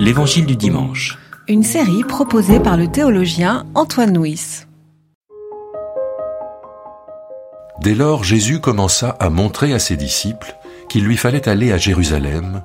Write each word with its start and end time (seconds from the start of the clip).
L'Évangile 0.00 0.46
du 0.46 0.56
dimanche. 0.56 1.18
Une 1.48 1.62
série 1.62 2.04
proposée 2.04 2.60
par 2.60 2.76
le 2.76 2.88
théologien 2.88 3.66
Antoine 3.74 4.16
Nuis. 4.16 4.66
Dès 7.80 7.94
lors, 7.94 8.24
Jésus 8.24 8.60
commença 8.60 9.16
à 9.20 9.30
montrer 9.30 9.72
à 9.72 9.78
ses 9.78 9.96
disciples 9.96 10.56
qu'il 10.88 11.04
lui 11.04 11.16
fallait 11.16 11.48
aller 11.48 11.72
à 11.72 11.78
Jérusalem, 11.78 12.62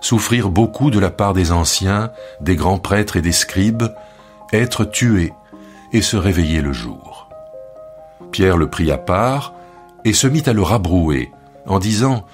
souffrir 0.00 0.48
beaucoup 0.48 0.90
de 0.90 0.98
la 0.98 1.10
part 1.10 1.34
des 1.34 1.52
anciens, 1.52 2.10
des 2.40 2.56
grands 2.56 2.78
prêtres 2.78 3.16
et 3.16 3.22
des 3.22 3.32
scribes, 3.32 3.84
être 4.52 4.84
tué 4.84 5.32
et 5.92 6.02
se 6.02 6.16
réveiller 6.16 6.62
le 6.62 6.72
jour. 6.72 7.28
Pierre 8.32 8.56
le 8.56 8.68
prit 8.68 8.90
à 8.90 8.98
part 8.98 9.54
et 10.04 10.12
se 10.12 10.26
mit 10.26 10.42
à 10.46 10.52
le 10.52 10.62
rabrouer 10.62 11.30
en 11.66 11.78
disant 11.78 12.24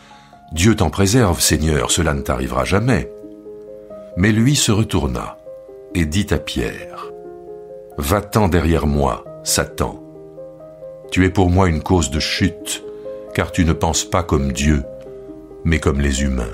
Dieu 0.53 0.77
t'en 0.77 0.91
préserve, 0.91 1.41
Seigneur, 1.41 1.91
cela 1.91 2.15
ne 2.15 2.21
t'arrivera 2.21 2.65
jamais. 2.65 3.11
Mais 4.17 4.33
lui 4.33 4.57
se 4.57 4.73
retourna 4.73 5.37
et 5.95 6.07
dit 6.07 6.27
à 6.31 6.39
Pierre 6.39 7.11
Va-t'en 7.99 8.49
derrière 8.49 8.87
moi, 8.87 9.25
Satan 9.43 10.03
tu 11.11 11.25
es 11.25 11.31
pour 11.31 11.51
moi 11.51 11.69
une 11.69 11.83
cause 11.83 12.11
de 12.11 12.21
chute, 12.21 12.83
car 13.35 13.53
tu 13.53 13.65
ne 13.65 13.73
penses 13.73 14.05
pas 14.05 14.23
comme 14.23 14.53
Dieu, 14.53 14.85
mais 15.65 15.79
comme 15.79 16.01
les 16.01 16.23
humains. 16.23 16.45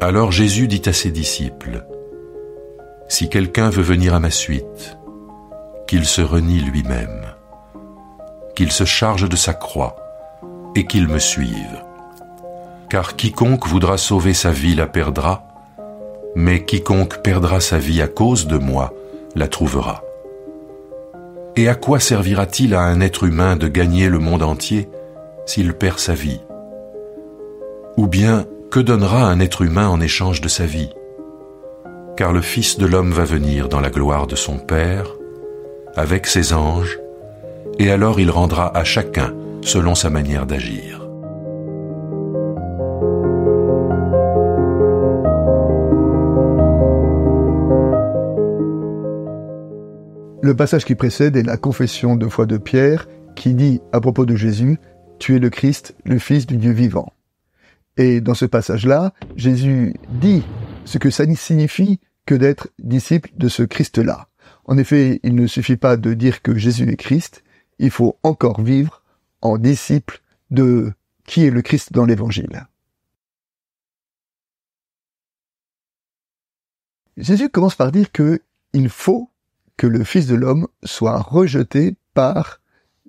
Alors 0.00 0.32
Jésus 0.32 0.68
dit 0.68 0.82
à 0.86 0.92
ses 0.92 1.10
disciples, 1.10 1.84
Si 3.08 3.28
quelqu'un 3.28 3.70
veut 3.70 3.82
venir 3.82 4.14
à 4.14 4.20
ma 4.20 4.30
suite, 4.30 4.96
qu'il 5.86 6.04
se 6.04 6.22
renie 6.22 6.60
lui-même, 6.60 7.34
qu'il 8.54 8.72
se 8.72 8.84
charge 8.84 9.28
de 9.28 9.36
sa 9.36 9.52
croix, 9.52 9.96
et 10.76 10.86
qu'il 10.86 11.08
me 11.08 11.18
suive. 11.18 11.82
Car 12.88 13.16
quiconque 13.16 13.66
voudra 13.66 13.96
sauver 13.96 14.34
sa 14.34 14.50
vie 14.50 14.74
la 14.74 14.86
perdra, 14.86 15.44
mais 16.34 16.64
quiconque 16.64 17.22
perdra 17.22 17.60
sa 17.60 17.78
vie 17.78 18.02
à 18.02 18.08
cause 18.08 18.46
de 18.46 18.58
moi 18.58 18.92
la 19.34 19.48
trouvera. 19.48 20.02
Et 21.56 21.68
à 21.68 21.74
quoi 21.74 22.00
servira-t-il 22.00 22.74
à 22.74 22.82
un 22.82 23.00
être 23.00 23.24
humain 23.24 23.56
de 23.56 23.68
gagner 23.68 24.08
le 24.08 24.18
monde 24.18 24.42
entier 24.42 24.88
s'il 25.46 25.74
perd 25.74 25.98
sa 25.98 26.14
vie? 26.14 26.40
Ou 27.96 28.08
bien, 28.08 28.44
que 28.70 28.80
donnera 28.80 29.26
un 29.26 29.38
être 29.38 29.62
humain 29.62 29.88
en 29.88 30.00
échange 30.00 30.40
de 30.40 30.48
sa 30.48 30.66
vie? 30.66 30.90
Car 32.16 32.32
le 32.32 32.40
Fils 32.40 32.78
de 32.78 32.86
l'homme 32.86 33.12
va 33.12 33.24
venir 33.24 33.68
dans 33.68 33.80
la 33.80 33.90
gloire 33.90 34.26
de 34.26 34.34
son 34.34 34.58
Père, 34.58 35.14
avec 35.94 36.26
ses 36.26 36.52
anges, 36.52 36.98
et 37.78 37.90
alors 37.90 38.18
il 38.18 38.30
rendra 38.30 38.76
à 38.76 38.82
chacun 38.82 39.32
selon 39.62 39.94
sa 39.94 40.10
manière 40.10 40.46
d'agir. 40.46 41.03
Le 50.44 50.54
passage 50.54 50.84
qui 50.84 50.94
précède 50.94 51.38
est 51.38 51.42
la 51.42 51.56
confession 51.56 52.16
de 52.16 52.28
foi 52.28 52.44
de 52.44 52.58
Pierre 52.58 53.08
qui 53.34 53.54
dit 53.54 53.80
à 53.92 54.00
propos 54.02 54.26
de 54.26 54.36
Jésus, 54.36 54.78
Tu 55.18 55.34
es 55.34 55.38
le 55.38 55.48
Christ, 55.48 55.96
le 56.04 56.18
Fils 56.18 56.46
du 56.46 56.58
Dieu 56.58 56.72
vivant. 56.72 57.14
Et 57.96 58.20
dans 58.20 58.34
ce 58.34 58.44
passage-là, 58.44 59.14
Jésus 59.36 59.94
dit 60.20 60.42
ce 60.84 60.98
que 60.98 61.08
ça 61.08 61.24
signifie 61.34 61.98
que 62.26 62.34
d'être 62.34 62.68
disciple 62.78 63.30
de 63.38 63.48
ce 63.48 63.62
Christ-là. 63.62 64.28
En 64.66 64.76
effet, 64.76 65.18
il 65.22 65.34
ne 65.34 65.46
suffit 65.46 65.78
pas 65.78 65.96
de 65.96 66.12
dire 66.12 66.42
que 66.42 66.54
Jésus 66.54 66.90
est 66.90 66.96
Christ, 66.96 67.42
il 67.78 67.90
faut 67.90 68.18
encore 68.22 68.60
vivre 68.60 69.02
en 69.40 69.56
disciple 69.56 70.20
de 70.50 70.92
qui 71.24 71.46
est 71.46 71.50
le 71.50 71.62
Christ 71.62 71.94
dans 71.94 72.04
l'Évangile. 72.04 72.66
Jésus 77.16 77.48
commence 77.48 77.76
par 77.76 77.90
dire 77.90 78.12
que 78.12 78.42
il 78.74 78.90
faut 78.90 79.30
que 79.76 79.86
le 79.86 80.04
Fils 80.04 80.26
de 80.26 80.34
l'homme 80.34 80.66
soit 80.84 81.18
rejeté 81.18 81.96
par 82.14 82.60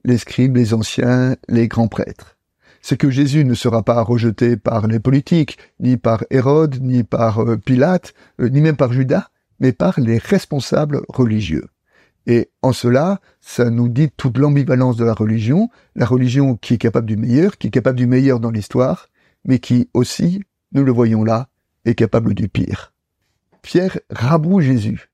les 0.03 0.17
scribes, 0.17 0.55
les 0.55 0.73
anciens, 0.73 1.35
les 1.47 1.67
grands 1.67 1.87
prêtres. 1.87 2.37
C'est 2.81 2.97
que 2.97 3.09
Jésus 3.09 3.45
ne 3.45 3.55
sera 3.55 3.83
pas 3.83 4.01
rejeté 4.01 4.57
par 4.57 4.87
les 4.87 4.99
politiques, 4.99 5.57
ni 5.79 5.97
par 5.97 6.23
Hérode, 6.29 6.79
ni 6.81 7.03
par 7.03 7.39
euh, 7.39 7.57
Pilate, 7.57 8.13
euh, 8.39 8.49
ni 8.49 8.61
même 8.61 8.77
par 8.77 8.93
Judas, 8.93 9.29
mais 9.59 9.71
par 9.71 9.99
les 9.99 10.19
responsables 10.19 11.01
religieux. 11.09 11.65
Et 12.27 12.49
en 12.61 12.73
cela, 12.73 13.21
ça 13.39 13.69
nous 13.69 13.87
dit 13.87 14.09
toute 14.15 14.37
l'ambivalence 14.37 14.97
de 14.97 15.05
la 15.05 15.13
religion, 15.13 15.69
la 15.95 16.05
religion 16.05 16.55
qui 16.55 16.75
est 16.75 16.79
capable 16.79 17.07
du 17.07 17.17
meilleur, 17.17 17.57
qui 17.57 17.67
est 17.67 17.71
capable 17.71 17.97
du 17.97 18.07
meilleur 18.07 18.39
dans 18.39 18.51
l'histoire, 18.51 19.09
mais 19.45 19.59
qui 19.59 19.89
aussi, 19.93 20.43
nous 20.71 20.83
le 20.83 20.91
voyons 20.91 21.23
là, 21.23 21.49
est 21.85 21.95
capable 21.95 22.33
du 22.33 22.49
pire. 22.49 22.93
Pierre 23.61 23.99
raboue 24.09 24.61
Jésus. 24.61 25.09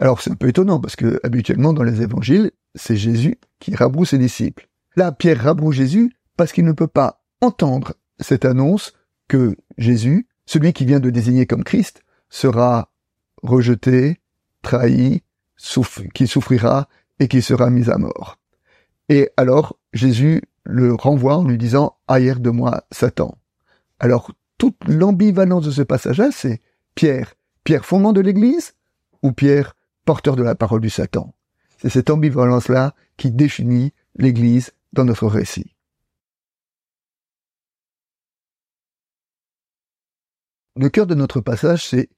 Alors 0.00 0.22
c'est 0.22 0.30
un 0.30 0.34
peu 0.34 0.48
étonnant 0.48 0.80
parce 0.80 0.96
que 0.96 1.20
habituellement 1.22 1.74
dans 1.74 1.82
les 1.82 2.00
évangiles, 2.00 2.52
c'est 2.74 2.96
Jésus 2.96 3.38
qui 3.58 3.76
rabroue 3.76 4.06
ses 4.06 4.16
disciples. 4.16 4.66
Là, 4.96 5.12
Pierre 5.12 5.42
rabroue 5.42 5.72
Jésus 5.72 6.16
parce 6.38 6.52
qu'il 6.52 6.64
ne 6.64 6.72
peut 6.72 6.86
pas 6.86 7.22
entendre 7.42 7.92
cette 8.18 8.46
annonce 8.46 8.94
que 9.28 9.54
Jésus, 9.76 10.26
celui 10.46 10.72
qui 10.72 10.86
vient 10.86 11.00
de 11.00 11.10
désigner 11.10 11.46
comme 11.46 11.64
Christ, 11.64 12.02
sera 12.30 12.90
rejeté, 13.42 14.20
trahi, 14.62 15.22
qui 16.14 16.26
souffrira 16.26 16.88
et 17.18 17.28
qui 17.28 17.42
sera 17.42 17.68
mis 17.68 17.90
à 17.90 17.98
mort. 17.98 18.38
Et 19.10 19.28
alors 19.36 19.76
Jésus 19.92 20.40
le 20.64 20.94
renvoie 20.94 21.36
en 21.36 21.44
lui 21.44 21.58
disant 21.58 21.98
Ailleurs 22.08 22.40
de 22.40 22.50
moi, 22.50 22.84
Satan. 22.90 23.36
Alors 23.98 24.32
toute 24.56 24.82
l'ambivalence 24.88 25.66
de 25.66 25.70
ce 25.70 25.82
passage-là, 25.82 26.30
c'est 26.32 26.62
Pierre, 26.94 27.34
Pierre 27.64 27.84
fondement 27.84 28.14
de 28.14 28.22
l'Église 28.22 28.72
ou 29.22 29.32
Pierre 29.32 29.74
porteur 30.10 30.34
de 30.34 30.42
la 30.42 30.56
parole 30.56 30.80
du 30.80 30.90
Satan. 30.90 31.36
C'est 31.78 31.88
cette 31.88 32.10
ambivalence-là 32.10 32.96
qui 33.16 33.30
définit 33.30 33.92
l'Église 34.16 34.72
dans 34.92 35.04
notre 35.04 35.28
récit. 35.28 35.76
Le 40.74 40.88
cœur 40.88 41.06
de 41.06 41.14
notre 41.14 41.40
passage, 41.40 41.86
c'est 41.86 42.08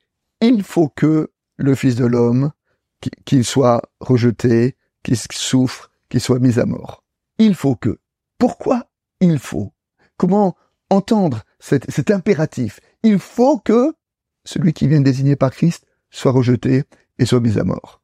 il 0.40 0.62
faut 0.62 0.88
que 0.88 1.32
le 1.58 1.74
Fils 1.74 1.96
de 1.96 2.06
l'homme, 2.06 2.52
qu'il 3.26 3.44
soit 3.44 3.82
rejeté, 4.00 4.78
qu'il 5.02 5.18
souffre, 5.18 5.90
qu'il 6.08 6.22
soit 6.22 6.38
mis 6.38 6.58
à 6.58 6.64
mort. 6.64 7.04
Il 7.36 7.54
faut 7.54 7.76
que. 7.76 7.98
Pourquoi 8.38 8.86
il 9.20 9.38
faut? 9.38 9.74
Comment 10.16 10.56
entendre 10.88 11.42
cet, 11.58 12.10
impératif? 12.10 12.80
Il 13.02 13.18
faut 13.18 13.58
que 13.58 13.92
celui 14.46 14.72
qui 14.72 14.88
vient 14.88 15.02
désigné 15.02 15.36
par 15.36 15.50
Christ 15.50 15.84
soit 16.08 16.32
rejeté, 16.32 16.84
et 17.18 17.26
soit 17.26 17.40
mis 17.40 17.58
à 17.58 17.64
mort. 17.64 18.00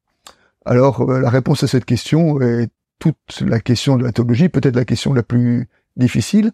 Alors 0.64 1.00
euh, 1.02 1.20
la 1.20 1.30
réponse 1.30 1.62
à 1.62 1.66
cette 1.66 1.84
question 1.84 2.40
est 2.40 2.68
toute 2.98 3.40
la 3.40 3.60
question 3.60 3.96
de 3.96 4.04
la 4.04 4.12
théologie, 4.12 4.48
peut-être 4.48 4.76
la 4.76 4.84
question 4.84 5.14
la 5.14 5.22
plus 5.22 5.68
difficile. 5.96 6.52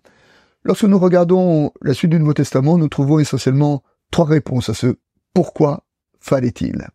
Lorsque 0.62 0.84
nous 0.84 0.98
regardons 0.98 1.72
la 1.82 1.94
suite 1.94 2.10
du 2.10 2.18
Nouveau 2.18 2.34
Testament, 2.34 2.78
nous 2.78 2.88
trouvons 2.88 3.18
essentiellement 3.18 3.82
trois 4.10 4.26
réponses 4.26 4.68
à 4.68 4.74
ce 4.74 4.96
pourquoi 5.34 5.84
fallait-il. 6.20 6.86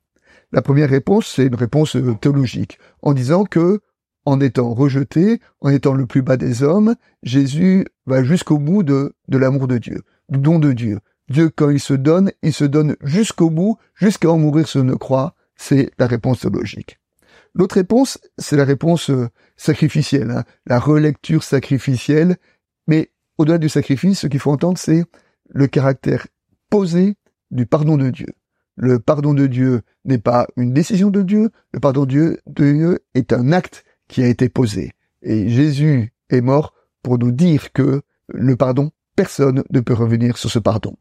La 0.51 0.61
première 0.61 0.89
réponse, 0.89 1.27
c'est 1.27 1.45
une 1.45 1.55
réponse 1.55 1.95
euh, 1.95 2.15
théologique, 2.15 2.79
en 3.03 3.13
disant 3.13 3.43
que, 3.43 3.81
en 4.25 4.39
étant 4.39 4.73
rejeté, 4.73 5.39
en 5.61 5.69
étant 5.69 5.93
le 5.93 6.07
plus 6.07 6.23
bas 6.23 6.37
des 6.37 6.63
hommes, 6.63 6.95
Jésus 7.21 7.85
va 8.07 8.23
jusqu'au 8.23 8.57
bout 8.57 8.81
de, 8.81 9.13
de 9.27 9.37
l'amour 9.37 9.67
de 9.67 9.77
Dieu, 9.77 10.01
du 10.29 10.39
don 10.39 10.57
de 10.57 10.73
Dieu. 10.73 10.99
Dieu, 11.29 11.49
quand 11.55 11.69
il 11.69 11.79
se 11.79 11.93
donne, 11.93 12.31
il 12.41 12.53
se 12.53 12.65
donne 12.65 12.95
jusqu'au 13.01 13.51
bout, 13.51 13.77
jusqu'à 13.93 14.31
en 14.31 14.39
mourir 14.39 14.67
sur 14.67 14.81
une 14.81 14.97
croix, 14.97 15.35
c'est 15.59 15.91
la 15.99 16.07
réponse 16.07 16.39
théologique. 16.39 16.99
L'autre 17.53 17.75
réponse, 17.75 18.17
c'est 18.37 18.55
la 18.55 18.63
réponse 18.63 19.09
euh, 19.09 19.27
sacrificielle, 19.57 20.31
hein, 20.31 20.43
la 20.65 20.79
relecture 20.79 21.43
sacrificielle, 21.43 22.37
mais 22.87 23.11
au-delà 23.37 23.57
du 23.57 23.69
sacrifice, 23.69 24.19
ce 24.19 24.27
qu'il 24.27 24.39
faut 24.39 24.51
entendre, 24.51 24.77
c'est 24.77 25.03
le 25.49 25.67
caractère 25.67 26.27
posé 26.69 27.15
du 27.51 27.65
pardon 27.65 27.97
de 27.97 28.09
Dieu. 28.09 28.27
Le 28.77 28.99
pardon 28.99 29.33
de 29.33 29.47
Dieu 29.47 29.81
n'est 30.05 30.19
pas 30.19 30.47
une 30.55 30.73
décision 30.73 31.09
de 31.09 31.21
Dieu, 31.21 31.49
le 31.73 31.79
pardon 31.79 32.05
de 32.05 32.39
Dieu 32.47 32.99
est 33.13 33.33
un 33.33 33.51
acte 33.51 33.83
qui 34.07 34.23
a 34.23 34.27
été 34.27 34.47
posé. 34.47 34.93
Et 35.21 35.49
Jésus 35.49 36.13
est 36.29 36.41
mort 36.41 36.73
pour 37.03 37.19
nous 37.19 37.31
dire 37.31 37.73
que 37.73 38.01
le 38.29 38.55
pardon, 38.55 38.91
personne 39.15 39.63
ne 39.69 39.79
peut 39.81 39.93
revenir 39.93 40.37
sur 40.37 40.49
ce 40.49 40.59
pardon. 40.59 40.95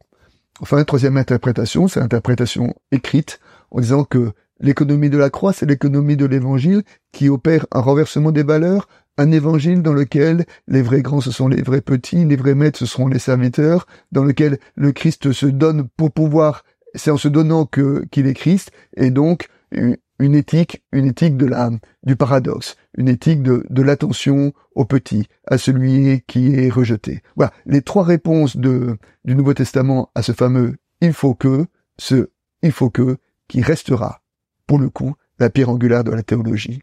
Enfin, 0.61 0.83
troisième 0.83 1.17
interprétation, 1.17 1.87
c'est 1.87 2.01
l'interprétation 2.01 2.75
écrite, 2.91 3.39
en 3.71 3.81
disant 3.81 4.03
que 4.03 4.33
L'économie 4.61 5.11
de 5.11 5.19
la 5.19 5.31
croix, 5.31 5.53
c'est 5.53 5.67
l'économie 5.67 6.17
de 6.17 6.27
l'évangile 6.27 6.83
qui 7.13 7.29
opère 7.29 7.67
un 7.73 7.81
renversement 7.81 8.33
des 8.33 8.43
valeurs, 8.43 8.89
un 9.17 9.33
évangile 9.33 9.83
dans 9.83 9.93
lequel 9.93 10.47
les 10.67 10.83
vrais 10.83 11.03
grands 11.03 11.21
ce 11.21 11.31
sont 11.31 11.49
les 11.49 11.63
vrais 11.63 11.81
petits, 11.81 12.25
les 12.25 12.37
vrais 12.37 12.55
maîtres 12.55 12.79
ce 12.79 12.87
seront 12.87 13.09
les 13.09 13.19
serviteurs, 13.19 13.87
dans 14.13 14.25
lequel 14.25 14.59
le 14.77 14.93
Christ 14.93 15.33
se 15.33 15.47
donne 15.47 15.89
pour 15.97 16.13
pouvoir, 16.13 16.65
c'est 16.95 17.11
en 17.11 17.17
se 17.17 17.29
donnant 17.29 17.67
que 17.67 18.05
qu'il 18.11 18.27
est 18.27 18.35
Christ, 18.35 18.71
et 18.97 19.11
donc 19.11 19.49
une 19.73 20.35
éthique, 20.35 20.83
une 20.93 21.07
éthique 21.07 21.37
de 21.37 21.47
la 21.47 21.71
du 22.05 22.17
paradoxe, 22.17 22.77
une 22.97 23.09
éthique 23.09 23.43
de, 23.43 23.83
l'attention 23.83 24.53
au 24.75 24.85
petit, 24.85 25.27
à 25.47 25.59
celui 25.59 26.23
qui 26.27 26.55
est 26.55 26.71
rejeté. 26.71 27.23
Voilà, 27.37 27.53
les 27.67 27.83
trois 27.83 28.05
réponses 28.05 28.57
du 28.57 28.97
Nouveau 29.25 29.55
Testament 29.55 30.11
à 30.15 30.23
ce 30.23 30.33
fameux 30.33 30.77
il 31.01 31.13
faut 31.13 31.35
que 31.35 31.67
ce 31.99 32.31
il 32.63 32.73
faut 32.73 32.91
que 32.91 33.19
qui 33.47 33.63
restera, 33.63 34.21
pour 34.69 34.79
le 34.79 34.91
coup, 34.91 35.17
la 35.41 35.51
pierre 35.51 35.71
angulaire 35.71 36.05
de 36.05 36.13
la 36.13 36.23
théologie. 36.23 36.83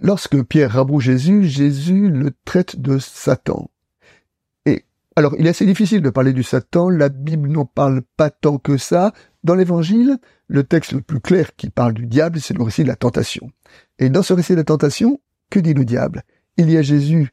Lorsque 0.00 0.42
Pierre 0.44 0.72
rabrouche 0.72 1.04
Jésus, 1.04 1.44
Jésus 1.44 2.08
le 2.08 2.32
traite 2.44 2.80
de 2.80 2.98
Satan. 2.98 3.70
Et 4.66 4.84
alors, 5.16 5.34
il 5.38 5.46
est 5.46 5.50
assez 5.50 5.66
difficile 5.66 6.02
de 6.02 6.10
parler 6.10 6.32
du 6.32 6.42
Satan, 6.42 6.90
la 6.90 7.08
Bible 7.08 7.48
n'en 7.48 7.64
parle 7.64 8.02
pas 8.16 8.30
tant 8.30 8.58
que 8.58 8.76
ça. 8.76 9.12
Dans 9.42 9.54
l'Évangile, 9.54 10.18
le 10.48 10.64
texte 10.64 10.92
le 10.92 11.00
plus 11.00 11.20
clair 11.20 11.56
qui 11.56 11.70
parle 11.70 11.94
du 11.94 12.06
diable, 12.06 12.40
c'est 12.40 12.54
le 12.54 12.62
récit 12.62 12.82
de 12.82 12.88
la 12.88 12.96
tentation. 12.96 13.50
Et 13.98 14.10
dans 14.10 14.22
ce 14.22 14.34
récit 14.34 14.52
de 14.52 14.58
la 14.58 14.64
tentation, 14.64 15.18
que 15.50 15.60
dit 15.60 15.74
le 15.74 15.84
diable? 15.84 16.24
Il 16.58 16.70
y 16.70 16.76
a 16.76 16.82
Jésus, 16.82 17.30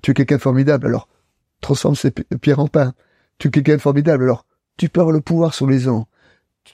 tu 0.00 0.12
es 0.12 0.14
quelqu'un 0.14 0.36
de 0.36 0.40
formidable, 0.40 0.86
alors 0.86 1.08
transforme 1.60 1.96
ces 1.96 2.12
pierres 2.12 2.60
en 2.60 2.68
pain. 2.68 2.94
Tu 3.38 3.48
es 3.48 3.50
quelqu'un 3.50 3.76
de 3.76 3.80
formidable, 3.80 4.24
alors 4.24 4.46
tu 4.76 4.88
perds 4.88 5.10
le 5.10 5.20
pouvoir 5.20 5.54
sur 5.54 5.66
les 5.66 5.88
ans. 5.88 6.06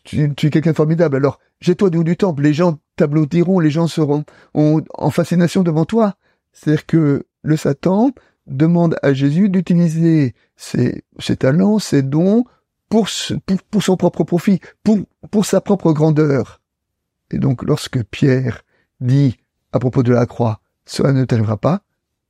Tu, 0.05 0.23
es 0.23 0.51
quelqu'un 0.51 0.75
formidable, 0.75 1.17
alors 1.17 1.39
jette-toi 1.61 1.91
du 1.91 1.99
haut 1.99 2.05
du 2.05 2.17
temple, 2.17 2.43
les 2.43 2.53
gens 2.53 2.79
t'applaudiront, 2.97 3.59
les 3.59 3.71
gens 3.71 3.87
seront 3.87 4.25
en 4.55 5.11
fascination 5.11 5.63
devant 5.63 5.85
toi. 5.85 6.17
C'est-à-dire 6.53 6.87
que 6.87 7.27
le 7.43 7.57
Satan 7.57 8.13
demande 8.47 8.97
à 9.03 9.13
Jésus 9.13 9.49
d'utiliser 9.49 10.35
ses, 10.57 11.05
talents, 11.39 11.79
ses 11.79 12.03
dons 12.03 12.45
pour, 12.89 13.09
pour, 13.71 13.83
son 13.83 13.97
propre 13.97 14.25
profit, 14.25 14.61
pour, 14.83 14.99
pour 15.31 15.47
sa 15.47 15.61
propre 15.61 15.93
grandeur. 15.93 16.61
Et 17.31 17.39
donc 17.39 17.63
lorsque 17.63 18.03
Pierre 18.05 18.63
dit 19.01 19.37
à 19.73 19.79
propos 19.79 20.03
de 20.03 20.13
la 20.13 20.27
croix, 20.27 20.61
cela 20.87 21.13
ne 21.13 21.25
t'arrivera 21.25 21.59
pas, 21.59 21.83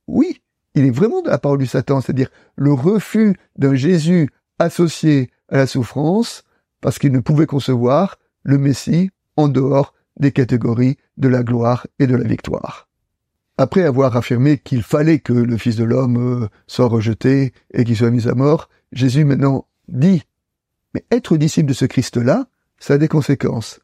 oui, 0.07 0.41
il 0.75 0.85
est 0.85 0.91
vraiment 0.91 1.21
de 1.21 1.29
la 1.29 1.37
parole 1.37 1.59
du 1.59 1.67
Satan, 1.67 2.01
c'est-à-dire 2.01 2.29
le 2.55 2.73
refus 2.73 3.35
d'un 3.57 3.75
Jésus 3.75 4.29
associé 4.59 5.31
à 5.47 5.57
la 5.57 5.67
souffrance, 5.67 6.43
parce 6.81 6.99
qu'il 6.99 7.11
ne 7.11 7.19
pouvait 7.19 7.45
concevoir 7.45 8.17
le 8.43 8.57
Messie 8.57 9.09
en 9.37 9.47
dehors 9.47 9.93
des 10.19 10.31
catégories 10.31 10.97
de 11.17 11.27
la 11.27 11.43
gloire 11.43 11.87
et 11.99 12.07
de 12.07 12.15
la 12.15 12.27
victoire. 12.27 12.87
Après 13.57 13.83
avoir 13.83 14.15
affirmé 14.15 14.57
qu'il 14.57 14.83
fallait 14.83 15.19
que 15.19 15.33
le 15.33 15.57
Fils 15.57 15.75
de 15.75 15.83
l'homme 15.83 16.43
euh, 16.43 16.47
soit 16.67 16.87
rejeté 16.87 17.53
et 17.73 17.83
qu'il 17.83 17.97
soit 17.97 18.09
mis 18.09 18.27
à 18.27 18.33
mort, 18.33 18.69
Jésus 18.93 19.25
maintenant 19.25 19.67
dit, 19.87 20.23
mais 20.93 21.03
être 21.11 21.35
disciple 21.37 21.67
de 21.67 21.73
ce 21.73 21.85
Christ-là, 21.85 22.47
ça 22.79 22.93
a 22.93 22.97
des 22.97 23.09
conséquences. 23.09 23.81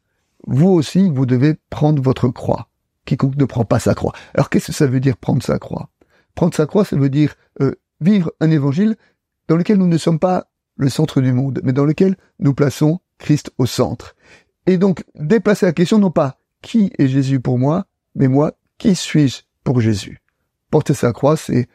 Vous 0.47 0.69
aussi, 0.69 1.09
vous 1.09 1.25
devez 1.25 1.55
prendre 1.69 2.01
votre 2.01 2.29
croix. 2.29 2.69
Quiconque 3.05 3.35
ne 3.35 3.45
prend 3.45 3.65
pas 3.65 3.79
sa 3.79 3.93
croix. 3.93 4.13
Alors 4.33 4.49
qu'est-ce 4.49 4.67
que 4.67 4.71
ça 4.71 4.87
veut 4.87 4.99
dire 4.99 5.17
prendre 5.17 5.43
sa 5.43 5.59
croix? 5.59 5.89
Prendre 6.35 6.53
sa 6.53 6.65
croix, 6.65 6.85
ça 6.85 6.95
veut 6.95 7.09
dire 7.09 7.35
euh, 7.61 7.75
vivre 8.01 8.31
un 8.39 8.51
évangile 8.51 8.95
dans 9.47 9.57
lequel 9.57 9.77
nous 9.77 9.87
ne 9.87 9.97
sommes 9.97 10.19
pas 10.19 10.47
le 10.75 10.89
centre 10.89 11.21
du 11.21 11.31
monde, 11.31 11.61
mais 11.63 11.73
dans 11.73 11.85
lequel 11.85 12.15
nous 12.39 12.53
plaçons 12.53 12.99
Christ 13.17 13.51
au 13.57 13.65
centre. 13.65 14.15
Et 14.67 14.77
donc 14.77 15.03
déplacer 15.15 15.65
la 15.65 15.73
question 15.73 15.99
non 15.99 16.11
pas 16.11 16.37
qui 16.61 16.91
est 16.97 17.07
Jésus 17.07 17.39
pour 17.39 17.59
moi, 17.59 17.85
mais 18.15 18.27
moi, 18.27 18.53
qui 18.77 18.95
suis-je 18.95 19.41
pour 19.63 19.81
Jésus? 19.81 20.21
Porter 20.71 20.93
sa 20.93 21.13
croix, 21.13 21.37
c'est 21.37 21.67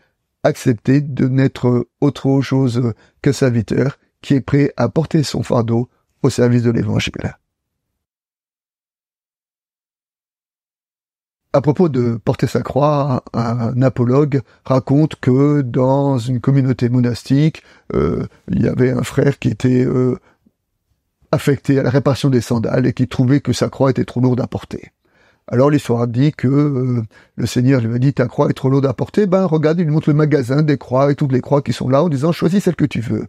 accepter 0.42 1.00
de 1.00 1.28
n'être 1.28 1.88
autre 2.00 2.40
chose 2.40 2.92
que 3.22 3.32
serviteur 3.32 3.98
qui 4.22 4.34
est 4.34 4.40
prêt 4.40 4.72
à 4.76 4.88
porter 4.88 5.22
son 5.22 5.42
fardeau 5.42 5.88
au 6.22 6.30
service 6.30 6.62
de 6.62 6.70
l'évangile. 6.70 7.36
À 11.52 11.60
propos 11.60 11.88
de 11.88 12.16
porter 12.24 12.46
sa 12.46 12.62
croix, 12.62 13.24
un 13.32 13.82
apologue 13.82 14.42
raconte 14.64 15.16
que 15.16 15.62
dans 15.62 16.16
une 16.16 16.40
communauté 16.40 16.88
monastique, 16.88 17.64
euh, 17.92 18.24
il 18.48 18.62
y 18.62 18.68
avait 18.68 18.92
un 18.92 19.02
frère 19.02 19.36
qui 19.40 19.48
était 19.48 19.84
euh, 19.84 20.16
affecté 21.32 21.80
à 21.80 21.82
la 21.82 21.90
réparation 21.90 22.30
des 22.30 22.40
sandales 22.40 22.86
et 22.86 22.92
qui 22.92 23.08
trouvait 23.08 23.40
que 23.40 23.52
sa 23.52 23.68
croix 23.68 23.90
était 23.90 24.04
trop 24.04 24.20
lourde 24.20 24.40
à 24.40 24.46
porter. 24.46 24.92
Alors 25.48 25.70
l'histoire 25.70 26.06
dit 26.06 26.30
que 26.30 26.46
euh, 26.46 27.02
le 27.34 27.46
Seigneur 27.46 27.80
lui 27.80 27.96
a 27.96 27.98
dit 27.98 28.14
ta 28.14 28.28
croix 28.28 28.48
est 28.48 28.54
trop 28.54 28.68
lourde 28.68 28.86
à 28.86 28.94
porter, 28.94 29.26
ben 29.26 29.44
regarde, 29.44 29.80
il 29.80 29.86
lui 29.86 29.92
montre 29.92 30.08
le 30.08 30.14
magasin 30.14 30.62
des 30.62 30.78
croix 30.78 31.10
et 31.10 31.16
toutes 31.16 31.32
les 31.32 31.40
croix 31.40 31.62
qui 31.62 31.72
sont 31.72 31.88
là 31.88 32.04
en 32.04 32.08
disant 32.08 32.30
choisis 32.30 32.62
celle 32.62 32.76
que 32.76 32.84
tu 32.84 33.00
veux. 33.00 33.26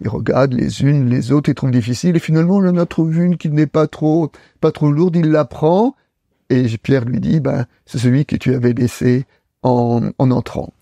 Il 0.00 0.08
regarde 0.08 0.52
les 0.52 0.82
unes, 0.82 1.08
les 1.08 1.30
autres, 1.30 1.48
il 1.48 1.54
trouve 1.54 1.70
difficile 1.70 2.16
et 2.16 2.18
finalement 2.18 2.60
il 2.60 2.68
en 2.68 2.76
a 2.76 2.86
trouvé 2.86 3.22
une 3.22 3.36
qui 3.36 3.50
n'est 3.50 3.68
pas 3.68 3.86
trop 3.86 4.32
pas 4.60 4.72
trop 4.72 4.90
lourde, 4.90 5.14
il 5.14 5.30
la 5.30 5.44
prend 5.44 5.94
et 6.52 6.78
Pierre 6.78 7.04
lui 7.06 7.18
dit, 7.18 7.40
ben, 7.40 7.66
c'est 7.86 7.98
celui 7.98 8.26
que 8.26 8.36
tu 8.36 8.54
avais 8.54 8.74
laissé 8.74 9.24
en, 9.62 10.10
entrant. 10.18 10.72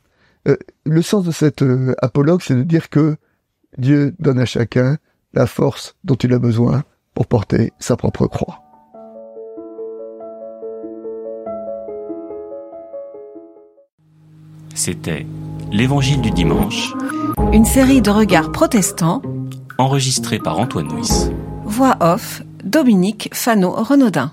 Euh, 0.49 0.57
le 0.85 1.03
sens 1.03 1.25
de 1.25 1.31
cet 1.31 1.63
euh, 1.63 1.95
apologue, 1.99 2.41
c'est 2.43 2.57
de 2.57 2.63
dire 2.63 2.91
que 2.91 3.17
Dieu 3.79 4.15
donne 4.19 4.41
à 4.41 4.47
chacun 4.47 4.99
la 5.33 5.47
force 5.47 5.95
dont 6.03 6.17
il 6.17 6.33
a 6.33 6.39
besoin 6.39 6.83
pour 7.15 7.27
porter 7.27 7.73
sa 7.79 7.97
propre 7.97 8.27
croix. 8.27 8.63
C'était 14.75 15.27
L'Évangile 15.71 16.21
du 16.21 16.33
dimanche. 16.33 16.95
Une 17.53 17.65
série 17.65 18.03
de 18.03 18.11
regards 18.11 18.51
protestants. 18.51 19.23
Enregistrée 19.79 20.41
par 20.41 20.59
Antoine 20.59 20.89
Nuis. 20.89 21.31
Voix 21.65 21.97
off, 22.01 22.43
Dominique 22.65 23.31
Fano-Renaudin. 23.33 24.33